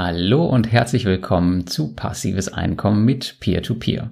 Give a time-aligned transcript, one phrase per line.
[0.00, 4.04] Hallo und herzlich willkommen zu Passives Einkommen mit Peer-to-Peer.
[4.04, 4.10] -Peer.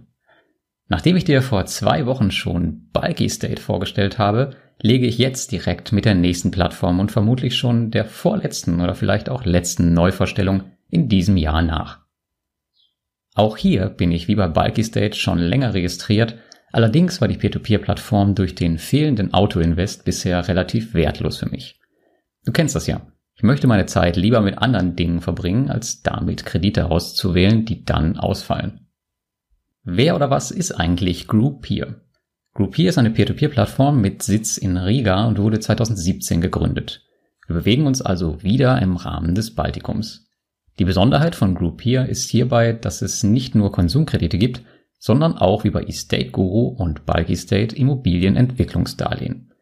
[0.88, 5.92] Nachdem ich dir vor zwei Wochen schon Bulky State vorgestellt habe, lege ich jetzt direkt
[5.92, 11.08] mit der nächsten Plattform und vermutlich schon der vorletzten oder vielleicht auch letzten Neuvorstellung in
[11.08, 12.00] diesem Jahr nach.
[13.36, 16.36] Auch hier bin ich wie bei Bulky State schon länger registriert,
[16.72, 21.78] allerdings war die Peer-to-Peer-Plattform durch den fehlenden Auto-Invest bisher relativ wertlos für mich.
[22.44, 23.06] Du kennst das ja.
[23.36, 28.18] Ich möchte meine Zeit lieber mit anderen Dingen verbringen, als damit Kredite auszuwählen, die dann
[28.18, 28.88] ausfallen.
[29.84, 32.00] Wer oder was ist eigentlich Groupier?
[32.54, 37.04] Groupier ist eine Peer-to-Peer-Plattform mit Sitz in Riga und wurde 2017 gegründet.
[37.46, 40.26] Wir bewegen uns also wieder im Rahmen des Baltikums.
[40.78, 44.62] Die Besonderheit von Groupier ist hierbei, dass es nicht nur Konsumkredite gibt,
[44.98, 49.52] sondern auch wie bei Estate Guru und Bulky Estate Immobilienentwicklungsdarlehen.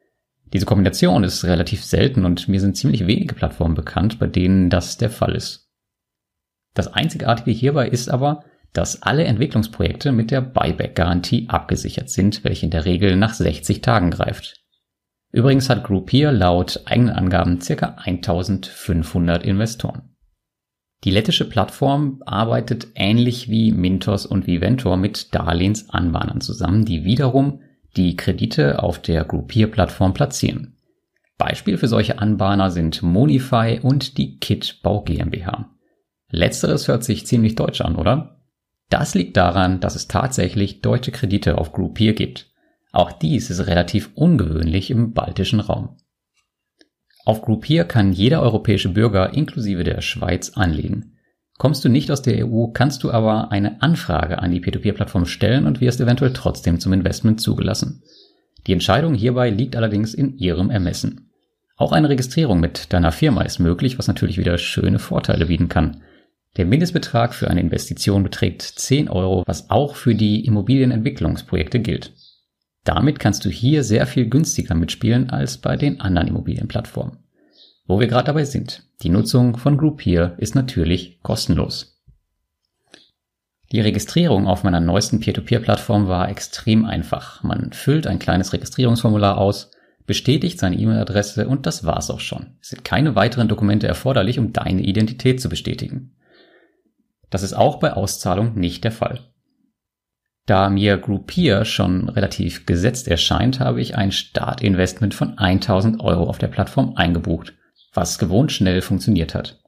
[0.53, 4.97] Diese Kombination ist relativ selten und mir sind ziemlich wenige Plattformen bekannt, bei denen das
[4.97, 5.69] der Fall ist.
[6.75, 12.71] Das Einzigartige hierbei ist aber, dass alle Entwicklungsprojekte mit der Buyback-Garantie abgesichert sind, welche in
[12.71, 14.65] der Regel nach 60 Tagen greift.
[15.33, 17.97] Übrigens hat Groupier laut eigenen Angaben ca.
[17.97, 20.15] 1500 Investoren.
[21.05, 27.61] Die lettische Plattform arbeitet ähnlich wie Mintos und Viventor mit Darlehensanbahnern zusammen, die wiederum
[27.97, 30.77] die Kredite auf der Groupier-Plattform platzieren.
[31.39, 35.71] Beispiel für solche Anbahner sind Monify und die Kit Bau GmbH.
[36.31, 38.41] Letzteres hört sich ziemlich deutsch an, oder?
[38.91, 42.51] Das liegt daran, dass es tatsächlich deutsche Kredite auf Groupier gibt.
[42.93, 45.97] Auch dies ist relativ ungewöhnlich im baltischen Raum.
[47.25, 51.14] Auf Groupier kann jeder europäische Bürger inklusive der Schweiz anlegen.
[51.57, 55.67] Kommst du nicht aus der EU, kannst du aber eine Anfrage an die P2P-Plattform stellen
[55.67, 58.03] und wirst eventuell trotzdem zum Investment zugelassen.
[58.67, 61.31] Die Entscheidung hierbei liegt allerdings in ihrem Ermessen.
[61.77, 66.03] Auch eine Registrierung mit deiner Firma ist möglich, was natürlich wieder schöne Vorteile bieten kann.
[66.57, 72.13] Der Mindestbetrag für eine Investition beträgt 10 Euro, was auch für die Immobilienentwicklungsprojekte gilt.
[72.85, 77.24] Damit kannst du hier sehr viel günstiger mitspielen als bei den anderen Immobilienplattformen.
[77.87, 82.03] Wo wir gerade dabei sind, die Nutzung von Groupier ist natürlich kostenlos.
[83.73, 87.43] Die Registrierung auf meiner neuesten Peer-to-Peer-Plattform war extrem einfach.
[87.43, 89.71] Man füllt ein kleines Registrierungsformular aus,
[90.07, 92.57] bestätigt seine E-Mail-Adresse und das war's auch schon.
[92.63, 96.17] Es sind keine weiteren Dokumente erforderlich, um deine Identität zu bestätigen.
[97.29, 99.21] Das ist auch bei Auszahlung nicht der Fall.
[100.47, 106.39] Da mir Groupier schon relativ gesetzt erscheint, habe ich ein Startinvestment von 1000 Euro auf
[106.39, 107.55] der Plattform eingebucht
[107.95, 109.63] was gewohnt schnell funktioniert hat.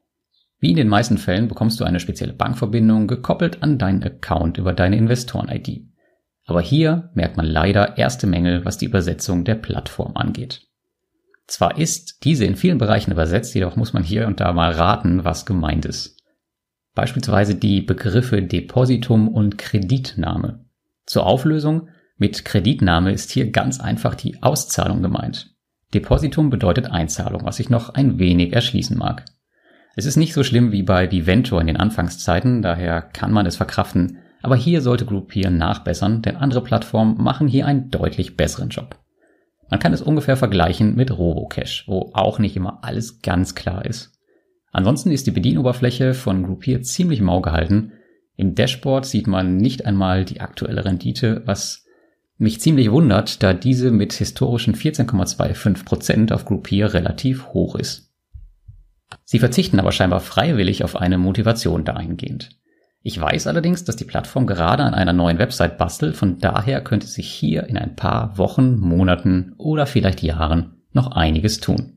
[0.58, 4.72] Wie in den meisten Fällen bekommst du eine spezielle Bankverbindung gekoppelt an deinen Account über
[4.72, 5.86] deine Investoren-ID.
[6.44, 10.62] Aber hier merkt man leider erste Mängel, was die Übersetzung der Plattform angeht.
[11.46, 15.24] Zwar ist diese in vielen Bereichen übersetzt, jedoch muss man hier und da mal raten,
[15.24, 16.16] was gemeint ist.
[16.94, 20.64] Beispielsweise die Begriffe Depositum und Kreditnahme.
[21.04, 25.55] Zur Auflösung, mit Kreditnahme ist hier ganz einfach die Auszahlung gemeint.
[25.94, 29.24] Depositum bedeutet Einzahlung, was ich noch ein wenig erschließen mag.
[29.94, 33.56] Es ist nicht so schlimm wie bei Viventor in den Anfangszeiten, daher kann man es
[33.56, 38.98] verkraften, aber hier sollte Groupier nachbessern, denn andere Plattformen machen hier einen deutlich besseren Job.
[39.70, 44.12] Man kann es ungefähr vergleichen mit Robocash, wo auch nicht immer alles ganz klar ist.
[44.70, 47.92] Ansonsten ist die Bedienoberfläche von Groupier ziemlich mau gehalten.
[48.36, 51.85] Im Dashboard sieht man nicht einmal die aktuelle Rendite, was
[52.38, 58.12] mich ziemlich wundert, da diese mit historischen 14,25% auf Groupier relativ hoch ist.
[59.24, 62.50] Sie verzichten aber scheinbar freiwillig auf eine Motivation dahingehend.
[63.02, 67.06] Ich weiß allerdings, dass die Plattform gerade an einer neuen Website bastelt, von daher könnte
[67.06, 71.95] sich hier in ein paar Wochen, Monaten oder vielleicht Jahren noch einiges tun.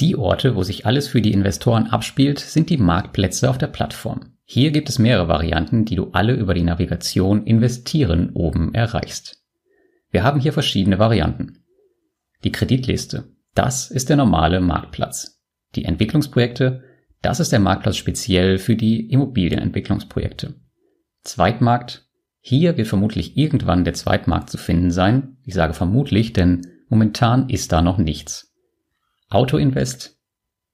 [0.00, 4.32] Die Orte, wo sich alles für die Investoren abspielt, sind die Marktplätze auf der Plattform.
[4.44, 9.44] Hier gibt es mehrere Varianten, die du alle über die Navigation Investieren oben erreichst.
[10.10, 11.64] Wir haben hier verschiedene Varianten.
[12.44, 13.36] Die Kreditliste.
[13.54, 15.42] Das ist der normale Marktplatz.
[15.76, 16.82] Die Entwicklungsprojekte.
[17.20, 20.54] Das ist der Marktplatz speziell für die Immobilienentwicklungsprojekte.
[21.24, 22.08] Zweitmarkt.
[22.40, 25.36] Hier wird vermutlich irgendwann der Zweitmarkt zu finden sein.
[25.44, 28.49] Ich sage vermutlich, denn momentan ist da noch nichts.
[29.30, 30.18] Autoinvest.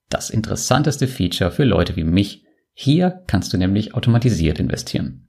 [0.09, 5.29] Das interessanteste Feature für Leute wie mich, hier kannst du nämlich automatisiert investieren.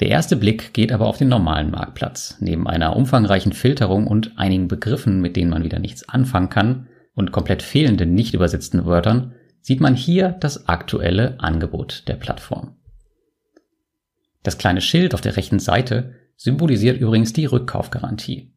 [0.00, 2.36] Der erste Blick geht aber auf den normalen Marktplatz.
[2.40, 7.30] Neben einer umfangreichen Filterung und einigen Begriffen, mit denen man wieder nichts anfangen kann und
[7.30, 12.76] komplett fehlenden, nicht übersetzten Wörtern, sieht man hier das aktuelle Angebot der Plattform.
[14.42, 18.53] Das kleine Schild auf der rechten Seite symbolisiert übrigens die Rückkaufgarantie.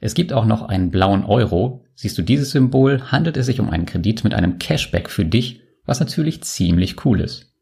[0.00, 1.84] Es gibt auch noch einen blauen Euro.
[1.94, 5.62] Siehst du dieses Symbol, handelt es sich um einen Kredit mit einem Cashback für dich
[5.86, 7.52] was natürlich ziemlich cool ist.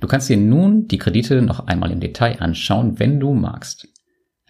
[0.00, 3.88] Du kannst dir nun die Kredite noch einmal im Detail anschauen, wenn du magst.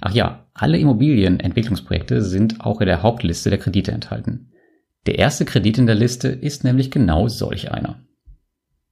[0.00, 4.50] Ach ja, alle Immobilienentwicklungsprojekte sind auch in der Hauptliste der Kredite enthalten.
[5.06, 8.00] Der erste Kredit in der Liste ist nämlich genau solch einer.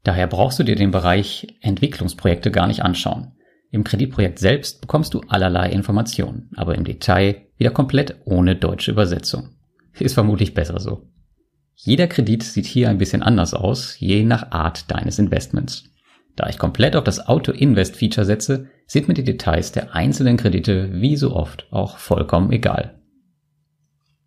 [0.05, 3.33] Daher brauchst du dir den Bereich Entwicklungsprojekte gar nicht anschauen.
[3.75, 9.49] Im Kreditprojekt selbst bekommst du allerlei Informationen, aber im Detail wieder komplett ohne deutsche Übersetzung.
[9.99, 11.09] Ist vermutlich besser so.
[11.75, 15.91] Jeder Kredit sieht hier ein bisschen anders aus, je nach Art deines Investments.
[16.37, 21.17] Da ich komplett auf das Auto-Invest-Feature setze, sind mir die Details der einzelnen Kredite wie
[21.17, 23.01] so oft auch vollkommen egal.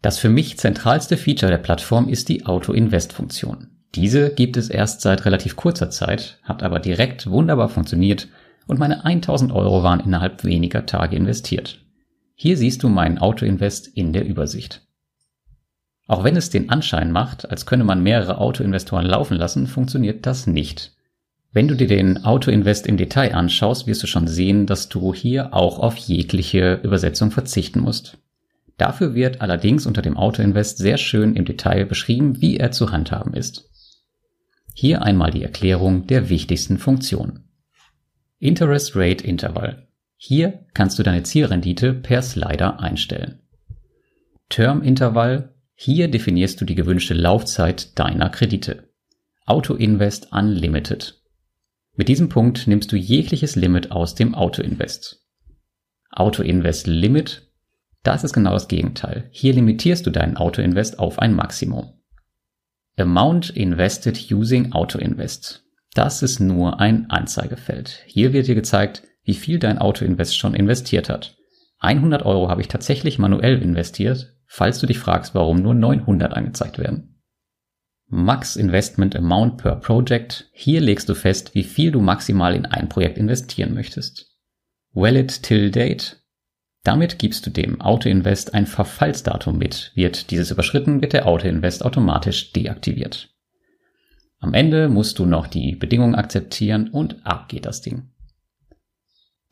[0.01, 3.69] Das für mich zentralste Feature der Plattform ist die Auto-Invest-Funktion.
[3.95, 8.27] Diese gibt es erst seit relativ kurzer Zeit, hat aber direkt wunderbar funktioniert
[8.67, 11.79] und meine 1000 Euro waren innerhalb weniger Tage investiert.
[12.35, 14.83] Hier siehst du meinen Autoinvest in der Übersicht.
[16.05, 20.47] Auch wenn es den Anschein macht, als könne man mehrere Autoinvestoren laufen lassen, funktioniert das
[20.47, 20.93] nicht.
[21.51, 25.53] Wenn du dir den Autoinvest im Detail anschaust, wirst du schon sehen, dass du hier
[25.53, 28.19] auch auf jegliche Übersetzung verzichten musst.
[28.77, 33.33] Dafür wird allerdings unter dem Autoinvest sehr schön im Detail beschrieben, wie er zu handhaben
[33.33, 33.69] ist.
[34.73, 37.46] Hier einmal die Erklärung der wichtigsten Funktionen.
[38.39, 39.87] Interest Rate Interval.
[40.15, 43.41] Hier kannst du deine Zielrendite per Slider einstellen.
[44.49, 45.55] Term Interval.
[45.73, 48.89] Hier definierst du die gewünschte Laufzeit deiner Kredite.
[49.45, 51.21] Auto Invest Unlimited.
[51.95, 55.25] Mit diesem Punkt nimmst du jegliches Limit aus dem Auto Invest.
[56.11, 57.51] Auto Invest Limit.
[58.03, 59.29] Das ist genau das Gegenteil.
[59.31, 61.93] Hier limitierst du deinen Auto Invest auf ein Maximum.
[62.97, 65.66] Amount invested using Auto Invest.
[65.97, 68.03] Das ist nur ein Anzeigefeld.
[68.05, 71.35] Hier wird dir gezeigt, wie viel dein Autoinvest schon investiert hat.
[71.79, 76.77] 100 Euro habe ich tatsächlich manuell investiert, falls du dich fragst, warum nur 900 angezeigt
[76.77, 77.23] werden.
[78.05, 80.51] Max Investment Amount per Project.
[80.53, 84.37] Hier legst du fest, wie viel du maximal in ein Projekt investieren möchtest.
[84.93, 86.21] Valid till date.
[86.83, 89.93] Damit gibst du dem Autoinvest ein Verfallsdatum mit.
[89.95, 93.33] Wird dieses überschritten, wird der Autoinvest automatisch deaktiviert.
[94.39, 98.09] Am Ende musst du noch die Bedingungen akzeptieren und ab geht das Ding.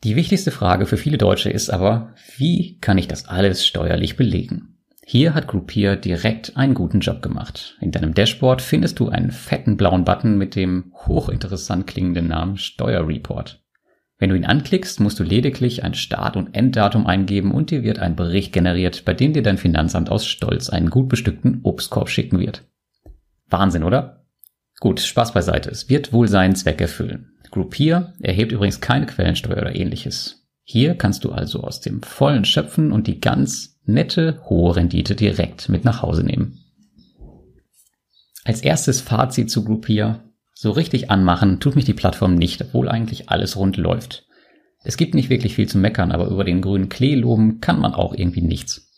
[0.04, 4.76] Die wichtigste Frage für viele Deutsche ist aber, wie kann ich das alles steuerlich belegen?
[5.04, 7.76] Hier hat Groupier direkt einen guten Job gemacht.
[7.80, 13.62] In deinem Dashboard findest du einen fetten blauen Button mit dem hochinteressant klingenden Namen Steuerreport.
[14.18, 17.98] Wenn du ihn anklickst, musst du lediglich ein Start- und Enddatum eingeben und dir wird
[17.98, 22.38] ein Bericht generiert, bei dem dir dein Finanzamt aus Stolz einen gut bestückten Obstkorb schicken
[22.38, 22.64] wird.
[23.48, 24.15] Wahnsinn, oder?
[24.80, 25.70] Gut, Spaß beiseite.
[25.70, 27.32] Es wird wohl seinen Zweck erfüllen.
[27.50, 30.46] Groupier erhebt übrigens keine Quellensteuer oder ähnliches.
[30.62, 35.68] Hier kannst du also aus dem Vollen schöpfen und die ganz nette, hohe Rendite direkt
[35.68, 36.58] mit nach Hause nehmen.
[38.44, 40.22] Als erstes Fazit zu Groupier.
[40.54, 44.26] So richtig anmachen tut mich die Plattform nicht, obwohl eigentlich alles rund läuft.
[44.84, 47.92] Es gibt nicht wirklich viel zu meckern, aber über den grünen Klee loben kann man
[47.92, 48.92] auch irgendwie nichts.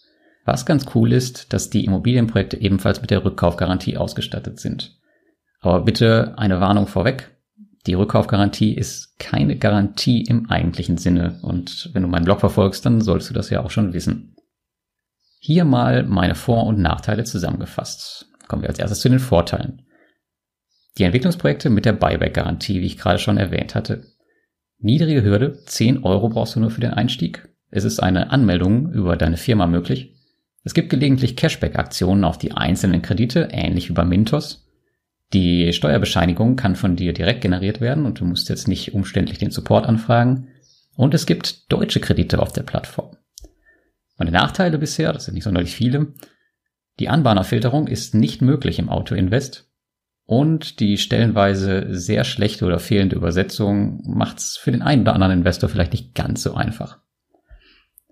[0.44, 4.98] Was ganz cool ist, dass die Immobilienprojekte ebenfalls mit der Rückkaufgarantie ausgestattet sind.
[5.60, 7.37] Aber bitte eine Warnung vorweg.
[7.87, 11.38] Die Rückkaufgarantie ist keine Garantie im eigentlichen Sinne.
[11.43, 14.37] Und wenn du meinen Blog verfolgst, dann solltest du das ja auch schon wissen.
[15.40, 18.26] Hier mal meine Vor- und Nachteile zusammengefasst.
[18.49, 19.82] Kommen wir als erstes zu den Vorteilen.
[20.99, 24.02] Die Entwicklungsprojekte mit der Buyback-Garantie, wie ich gerade schon erwähnt hatte.
[24.78, 27.49] Niedrige Hürde, 10 Euro brauchst du nur für den Einstieg.
[27.71, 30.14] Es ist eine Anmeldung über deine Firma möglich.
[30.64, 34.67] Es gibt gelegentlich Cashback-Aktionen auf die einzelnen Kredite, ähnlich wie bei Mintos.
[35.32, 39.50] Die Steuerbescheinigung kann von dir direkt generiert werden und du musst jetzt nicht umständlich den
[39.50, 40.49] Support anfragen.
[40.97, 43.16] Und es gibt deutsche Kredite auf der Plattform.
[44.16, 46.14] Meine Nachteile bisher, das sind nicht sonderlich viele.
[46.99, 49.70] Die Anbahnerfilterung ist nicht möglich im Auto-Invest.
[50.25, 55.68] Und die stellenweise sehr schlechte oder fehlende Übersetzung macht's für den einen oder anderen Investor
[55.68, 56.99] vielleicht nicht ganz so einfach.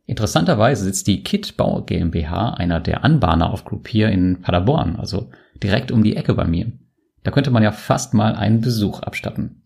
[0.07, 5.31] Interessanterweise sitzt die Kit Bau GmbH, einer der Anbahner auf Groupier in Paderborn, also
[5.63, 6.73] direkt um die Ecke bei mir.
[7.27, 9.65] Da könnte man ja fast mal einen Besuch abstatten.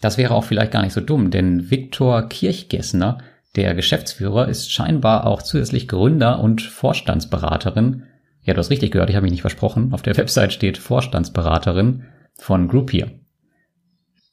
[0.00, 3.18] Das wäre auch vielleicht gar nicht so dumm, denn Viktor Kirchgessner,
[3.54, 8.06] der Geschäftsführer, ist scheinbar auch zusätzlich Gründer und Vorstandsberaterin.
[8.42, 9.92] Ja, du hast richtig gehört, ich habe mich nicht versprochen.
[9.92, 13.12] Auf der Website steht Vorstandsberaterin von Groupier.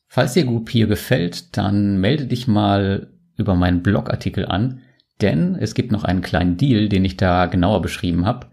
[0.08, 4.82] Falls dir Groupier gefällt, dann melde dich mal über meinen Blogartikel an,
[5.22, 8.48] denn es gibt noch einen kleinen Deal, den ich da genauer beschrieben habe.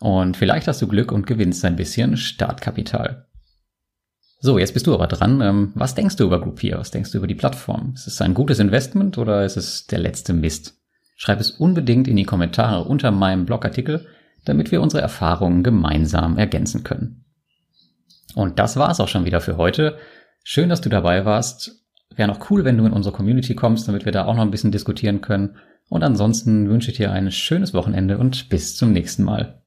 [0.00, 3.28] Und vielleicht hast du Glück und gewinnst ein bisschen Startkapital.
[4.44, 5.40] So, jetzt bist du aber dran.
[5.40, 6.76] Ähm, was denkst du über Groupier?
[6.76, 7.92] Was denkst du über die Plattform?
[7.94, 10.74] Ist es ein gutes Investment oder ist es der letzte Mist?
[11.16, 14.06] Schreib es unbedingt in die Kommentare unter meinem Blogartikel,
[14.44, 17.24] damit wir unsere Erfahrungen gemeinsam ergänzen können.
[18.34, 19.96] Und das war's auch schon wieder für heute.
[20.42, 21.82] Schön, dass du dabei warst.
[22.14, 24.50] Wäre noch cool, wenn du in unsere Community kommst, damit wir da auch noch ein
[24.50, 25.56] bisschen diskutieren können.
[25.88, 29.62] Und ansonsten wünsche ich dir ein schönes Wochenende und bis zum nächsten Mal.